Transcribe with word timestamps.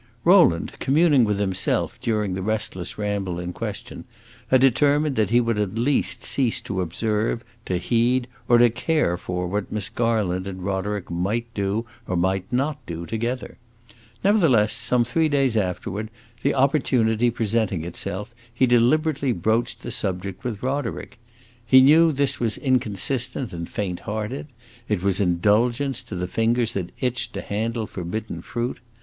Rowland, 0.23 0.71
communing 0.79 1.25
with 1.25 1.37
himself 1.37 1.99
during 2.01 2.33
the 2.33 2.41
restless 2.41 2.97
ramble 2.97 3.37
in 3.37 3.53
question, 3.53 4.03
had 4.47 4.59
determined 4.59 5.15
that 5.15 5.29
he 5.29 5.39
would 5.39 5.59
at 5.59 5.75
least 5.75 6.23
cease 6.23 6.59
to 6.59 6.81
observe, 6.81 7.45
to 7.65 7.77
heed, 7.77 8.27
or 8.47 8.57
to 8.57 8.71
care 8.71 9.15
for 9.15 9.45
what 9.45 9.71
Miss 9.71 9.89
Garland 9.89 10.47
and 10.47 10.63
Roderick 10.63 11.11
might 11.11 11.45
do 11.53 11.85
or 12.07 12.17
might 12.17 12.51
not 12.51 12.83
do 12.87 13.05
together. 13.05 13.59
Nevertheless, 14.23 14.73
some 14.73 15.05
three 15.05 15.29
days 15.29 15.55
afterward, 15.55 16.09
the 16.41 16.55
opportunity 16.55 17.29
presenting 17.29 17.85
itself, 17.85 18.33
he 18.51 18.65
deliberately 18.65 19.33
broached 19.33 19.83
the 19.83 19.91
subject 19.91 20.43
with 20.43 20.63
Roderick. 20.63 21.19
He 21.63 21.79
knew 21.79 22.11
this 22.11 22.39
was 22.39 22.57
inconsistent 22.57 23.53
and 23.53 23.69
faint 23.69 23.99
hearted; 23.99 24.47
it 24.89 25.03
was 25.03 25.21
indulgence 25.21 26.01
to 26.01 26.15
the 26.15 26.27
fingers 26.27 26.73
that 26.73 26.89
itched 27.01 27.33
to 27.35 27.41
handle 27.43 27.85
forbidden 27.85 28.41
fruit. 28.41 28.79